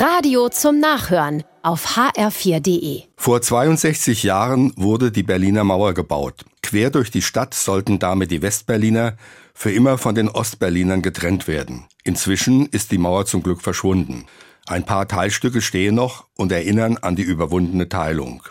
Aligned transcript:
Radio 0.00 0.48
zum 0.48 0.80
Nachhören 0.80 1.44
auf 1.62 1.98
hr4.de. 1.98 3.02
Vor 3.18 3.42
62 3.42 4.22
Jahren 4.22 4.72
wurde 4.76 5.12
die 5.12 5.22
Berliner 5.22 5.62
Mauer 5.62 5.92
gebaut. 5.92 6.46
Quer 6.62 6.88
durch 6.88 7.10
die 7.10 7.20
Stadt 7.20 7.52
sollten 7.52 7.98
damit 7.98 8.30
die 8.30 8.40
Westberliner 8.40 9.18
für 9.52 9.70
immer 9.70 9.98
von 9.98 10.14
den 10.14 10.30
Ostberlinern 10.30 11.02
getrennt 11.02 11.46
werden. 11.46 11.84
Inzwischen 12.02 12.64
ist 12.64 12.92
die 12.92 12.96
Mauer 12.96 13.26
zum 13.26 13.42
Glück 13.42 13.60
verschwunden. 13.60 14.24
Ein 14.66 14.86
paar 14.86 15.06
Teilstücke 15.06 15.60
stehen 15.60 15.96
noch 15.96 16.24
und 16.34 16.50
erinnern 16.50 16.96
an 16.96 17.14
die 17.14 17.22
überwundene 17.22 17.90
Teilung. 17.90 18.42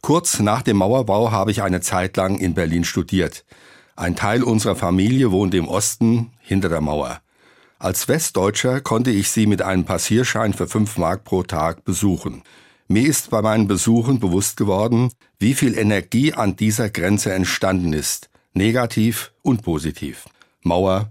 Kurz 0.00 0.40
nach 0.40 0.62
dem 0.62 0.78
Mauerbau 0.78 1.30
habe 1.30 1.52
ich 1.52 1.62
eine 1.62 1.80
Zeit 1.80 2.16
lang 2.16 2.40
in 2.40 2.54
Berlin 2.54 2.82
studiert. 2.82 3.44
Ein 3.94 4.16
Teil 4.16 4.42
unserer 4.42 4.74
Familie 4.74 5.30
wohnte 5.30 5.58
im 5.58 5.68
Osten 5.68 6.32
hinter 6.40 6.70
der 6.70 6.80
Mauer. 6.80 7.20
Als 7.82 8.06
Westdeutscher 8.06 8.80
konnte 8.80 9.10
ich 9.10 9.30
sie 9.30 9.48
mit 9.48 9.60
einem 9.60 9.84
Passierschein 9.84 10.54
für 10.54 10.68
fünf 10.68 10.98
Mark 10.98 11.24
pro 11.24 11.42
Tag 11.42 11.84
besuchen. 11.84 12.44
Mir 12.86 13.08
ist 13.08 13.30
bei 13.30 13.42
meinen 13.42 13.66
Besuchen 13.66 14.20
bewusst 14.20 14.56
geworden, 14.56 15.10
wie 15.40 15.54
viel 15.54 15.76
Energie 15.76 16.32
an 16.32 16.54
dieser 16.54 16.90
Grenze 16.90 17.32
entstanden 17.32 17.92
ist, 17.92 18.30
negativ 18.54 19.32
und 19.42 19.62
positiv. 19.62 20.26
Mauer, 20.60 21.10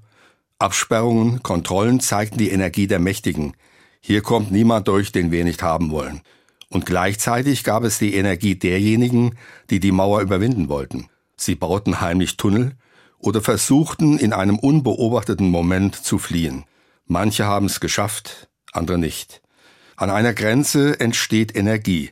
Absperrungen, 0.59 1.43
Kontrollen 1.43 1.99
zeigten 1.99 2.37
die 2.37 2.51
Energie 2.51 2.87
der 2.87 2.99
Mächtigen. 2.99 3.53
Hier 3.99 4.21
kommt 4.21 4.53
niemand 4.53 4.87
durch, 4.87 5.11
den 5.11 5.29
wir 5.29 5.43
nicht 5.43 5.63
haben 5.63 5.91
wollen. 5.91 6.21
Und 6.69 6.85
gleichzeitig 6.85 7.65
gab 7.65 7.83
es 7.83 7.99
die 7.99 8.15
Energie 8.15 8.55
derjenigen, 8.55 9.37
die 9.69 9.81
die 9.81 9.91
Mauer 9.91 10.21
überwinden 10.21 10.69
wollten. 10.69 11.09
Sie 11.35 11.55
bauten 11.55 11.99
heimlich 11.99 12.37
Tunnel, 12.37 12.77
oder 13.21 13.41
versuchten 13.41 14.17
in 14.17 14.33
einem 14.33 14.59
unbeobachteten 14.59 15.49
Moment 15.49 15.95
zu 15.95 16.17
fliehen. 16.17 16.65
Manche 17.05 17.45
haben 17.45 17.67
es 17.67 17.79
geschafft, 17.79 18.49
andere 18.71 18.97
nicht. 18.97 19.41
An 19.95 20.09
einer 20.09 20.33
Grenze 20.33 20.99
entsteht 20.99 21.55
Energie. 21.55 22.11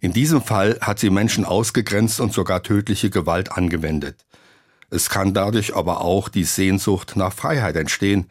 In 0.00 0.12
diesem 0.12 0.42
Fall 0.42 0.78
hat 0.80 0.98
sie 0.98 1.10
Menschen 1.10 1.44
ausgegrenzt 1.44 2.20
und 2.20 2.32
sogar 2.32 2.62
tödliche 2.62 3.10
Gewalt 3.10 3.52
angewendet. 3.52 4.24
Es 4.90 5.08
kann 5.08 5.34
dadurch 5.34 5.76
aber 5.76 6.00
auch 6.00 6.28
die 6.28 6.44
Sehnsucht 6.44 7.16
nach 7.16 7.32
Freiheit 7.32 7.76
entstehen 7.76 8.26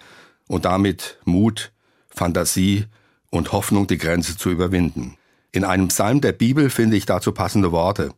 und 0.48 0.66
damit 0.66 1.20
Mut, 1.24 1.72
Fantasie 2.10 2.86
und 3.30 3.52
Hoffnung, 3.52 3.88
die 3.88 3.98
Grenze 3.98 4.36
zu 4.36 4.50
überwinden. 4.50 5.16
In 5.52 5.64
einem 5.64 5.88
Psalm 5.88 6.22
der 6.22 6.34
Bibel 6.34 6.70
finde 6.70 6.98
ich 6.98 7.06
dazu 7.06 7.32
passende 7.32 7.72
Worte. 7.72 8.14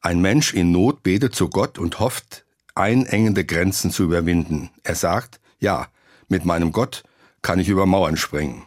Ein 0.00 0.20
Mensch 0.20 0.54
in 0.54 0.72
Not 0.72 1.02
betet 1.02 1.34
zu 1.34 1.48
Gott 1.48 1.78
und 1.78 2.00
hofft, 2.00 2.45
einengende 2.76 3.44
Grenzen 3.44 3.90
zu 3.90 4.04
überwinden. 4.04 4.70
Er 4.82 4.94
sagt, 4.94 5.40
ja, 5.58 5.88
mit 6.28 6.44
meinem 6.44 6.72
Gott 6.72 7.04
kann 7.42 7.58
ich 7.58 7.68
über 7.68 7.86
Mauern 7.86 8.16
springen. 8.16 8.64